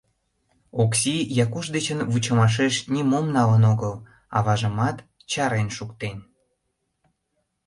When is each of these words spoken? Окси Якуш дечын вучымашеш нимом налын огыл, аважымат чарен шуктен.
Окси 0.81 1.15
Якуш 1.45 1.65
дечын 1.75 1.99
вучымашеш 2.11 2.75
нимом 2.93 3.25
налын 3.35 3.63
огыл, 3.71 3.93
аважымат 4.37 4.97
чарен 5.31 5.67
шуктен. 5.77 6.17